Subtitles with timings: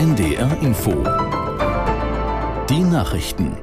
[0.00, 0.92] NDR Info.
[2.70, 3.58] Die Nachrichten.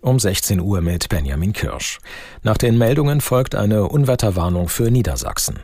[0.00, 1.98] Um 16 Uhr mit Benjamin Kirsch.
[2.44, 5.58] Nach den Meldungen folgt eine Unwetterwarnung für Niedersachsen.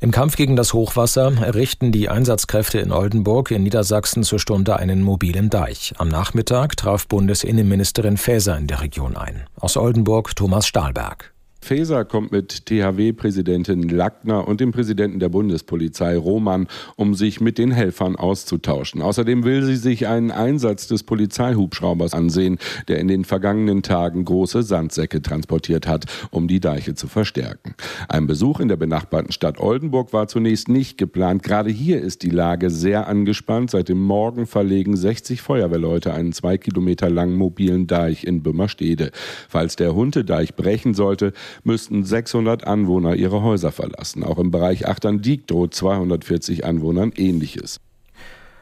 [0.00, 5.00] Im Kampf gegen das Hochwasser errichten die Einsatzkräfte in Oldenburg in Niedersachsen zur Stunde einen
[5.00, 5.94] mobilen Deich.
[5.96, 9.46] Am Nachmittag traf Bundesinnenministerin Faeser in der Region ein.
[9.58, 11.32] Aus Oldenburg Thomas Stahlberg.
[11.60, 16.66] Faeser kommt mit THW-Präsidentin Lackner und dem Präsidenten der Bundespolizei Roman,
[16.96, 19.02] um sich mit den Helfern auszutauschen.
[19.02, 24.62] Außerdem will sie sich einen Einsatz des Polizeihubschraubers ansehen, der in den vergangenen Tagen große
[24.62, 27.74] Sandsäcke transportiert hat, um die Deiche zu verstärken.
[28.08, 31.42] Ein Besuch in der benachbarten Stadt Oldenburg war zunächst nicht geplant.
[31.42, 33.70] Gerade hier ist die Lage sehr angespannt.
[33.70, 39.10] Seit dem Morgen verlegen 60 Feuerwehrleute einen zwei Kilometer langen mobilen Deich in Bümmerstede.
[39.48, 41.32] Falls der Huntedeich brechen sollte,
[41.64, 44.24] müssten 600 Anwohner ihre Häuser verlassen.
[44.24, 47.80] Auch im Bereich Achtern-Diek droht 240 Anwohnern Ähnliches.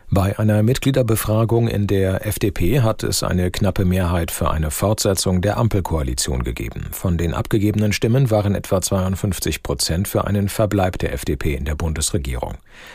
[0.08, 5.56] Bei einer Mitgliederbefragung in der FDP hat es eine knappe Mehrheit für eine Fortsetzung der
[5.56, 6.86] Ampelkoalition gegeben.
[6.92, 11.74] Von den abgegebenen Stimmen waren etwa 52 Prozent für einen Verbleib der FDP in der
[11.74, 12.54] Bundesregierung.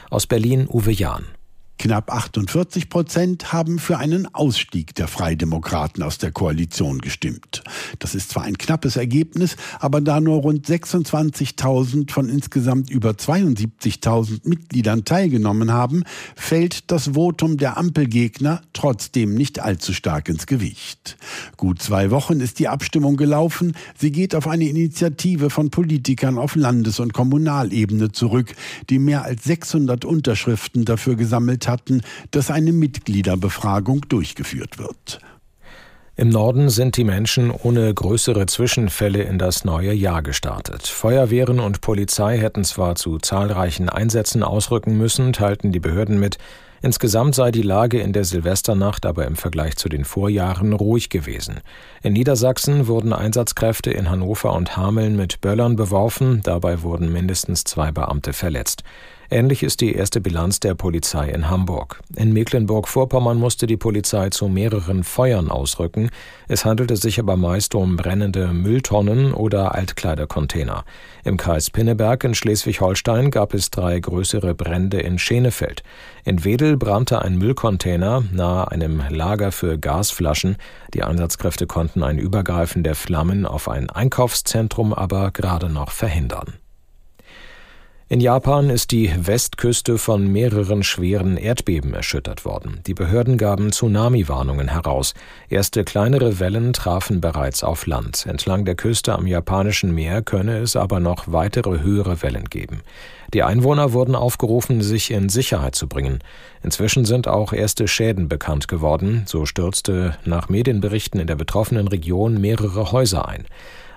[0.10, 1.26] Aus Berlin Uwe Jahn.
[1.82, 7.64] Knapp 48 Prozent haben für einen Ausstieg der Freidemokraten aus der Koalition gestimmt.
[7.98, 14.48] Das ist zwar ein knappes Ergebnis, aber da nur rund 26.000 von insgesamt über 72.000
[14.48, 16.04] Mitgliedern teilgenommen haben,
[16.36, 21.18] fällt das Votum der Ampelgegner trotzdem nicht allzu stark ins Gewicht.
[21.58, 23.74] Gut zwei Wochen ist die Abstimmung gelaufen.
[23.98, 28.54] Sie geht auf eine Initiative von Politikern auf Landes- und Kommunalebene zurück,
[28.92, 35.20] die mehr als 600 Unterschriften dafür gesammelt hatten, dass eine Mitgliederbefragung durchgeführt wird.
[36.16, 40.86] Im Norden sind die Menschen ohne größere Zwischenfälle in das neue Jahr gestartet.
[40.86, 46.38] Feuerwehren und Polizei hätten zwar zu zahlreichen Einsätzen ausrücken müssen, teilten die Behörden mit,
[46.84, 51.60] Insgesamt sei die Lage in der Silvesternacht aber im Vergleich zu den Vorjahren ruhig gewesen.
[52.02, 57.92] In Niedersachsen wurden Einsatzkräfte in Hannover und Hameln mit Böllern beworfen, dabei wurden mindestens zwei
[57.92, 58.84] Beamte verletzt.
[59.34, 62.02] Ähnlich ist die erste Bilanz der Polizei in Hamburg.
[62.18, 66.10] In Mecklenburg-Vorpommern musste die Polizei zu mehreren Feuern ausrücken.
[66.50, 70.84] Es handelte sich aber meist um brennende Mülltonnen oder Altkleidercontainer.
[71.24, 75.82] Im Kreis Pinneberg in Schleswig-Holstein gab es drei größere Brände in Schenefeld.
[76.26, 80.58] In Wedel brannte ein Müllcontainer nahe einem Lager für Gasflaschen.
[80.94, 86.61] Die Einsatzkräfte konnten ein Übergreifen der Flammen auf ein Einkaufszentrum aber gerade noch verhindern.
[88.12, 92.82] In Japan ist die Westküste von mehreren schweren Erdbeben erschüttert worden.
[92.86, 95.14] Die Behörden gaben Tsunami-Warnungen heraus.
[95.48, 98.26] Erste kleinere Wellen trafen bereits auf Land.
[98.26, 102.82] Entlang der Küste am japanischen Meer könne es aber noch weitere höhere Wellen geben.
[103.34, 106.20] Die Einwohner wurden aufgerufen, sich in Sicherheit zu bringen.
[106.64, 109.24] Inzwischen sind auch erste Schäden bekannt geworden.
[109.26, 113.46] So stürzte nach Medienberichten in der betroffenen Region mehrere Häuser ein.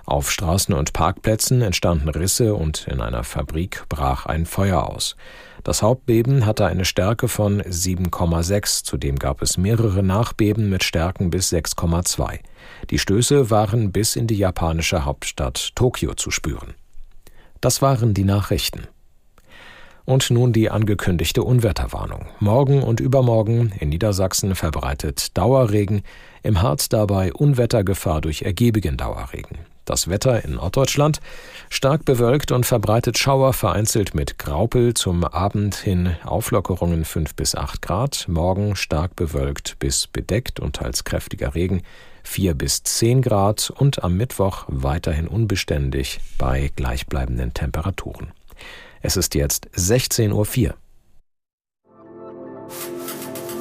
[0.05, 5.15] Auf Straßen und Parkplätzen entstanden Risse und in einer Fabrik brach ein Feuer aus.
[5.63, 11.51] Das Hauptbeben hatte eine Stärke von 7,6, zudem gab es mehrere Nachbeben mit Stärken bis
[11.51, 12.39] 6,2.
[12.91, 16.75] Die Stöße waren bis in die japanische Hauptstadt Tokio zu spüren.
[17.59, 18.87] Das waren die Nachrichten.
[20.05, 22.27] Und nun die angekündigte Unwetterwarnung.
[22.39, 26.03] Morgen und übermorgen in Niedersachsen verbreitet Dauerregen,
[26.43, 29.57] im Harz dabei Unwettergefahr durch ergiebigen Dauerregen.
[29.85, 31.21] Das Wetter in Norddeutschland.
[31.69, 34.93] Stark bewölkt und verbreitet Schauer vereinzelt mit Graupel.
[34.95, 41.03] Zum Abend hin Auflockerungen 5 bis 8 Grad, morgen stark bewölkt bis bedeckt und teils
[41.03, 41.83] kräftiger Regen
[42.23, 43.69] 4 bis 10 Grad.
[43.69, 48.31] Und am Mittwoch weiterhin unbeständig bei gleichbleibenden Temperaturen.
[49.01, 50.73] Es ist jetzt 16.04 Uhr.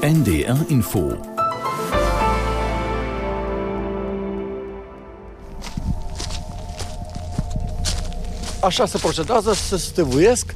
[0.01, 1.17] NDR Info
[8.65, 10.55] Așa se procedează, se stevuiesc,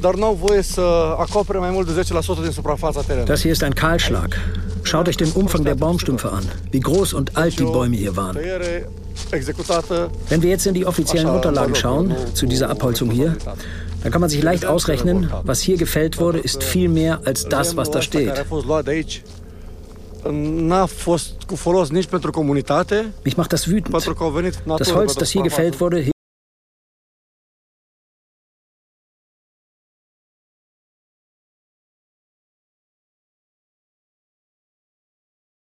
[0.00, 0.80] dar nu au voie să
[1.18, 2.04] acopere mai mult de 10%
[2.42, 3.28] din suprafața terenului.
[3.28, 4.34] Das hier ist ein Kahlschlag.
[4.82, 8.36] Schaut euch den Umfang der Baumstümpfe an, wie groß und alt die Bäume hier waren.
[10.28, 13.36] Wenn wir jetzt in die offiziellen Unterlagen schauen, zu dieser Abholzung hier,
[14.02, 17.76] dann kann man sich leicht ausrechnen, was hier gefällt wurde, ist viel mehr als das,
[17.76, 18.32] was da steht.
[23.24, 23.94] Mich macht das wütend.
[24.78, 26.10] Das Holz, das hier gefällt wurde,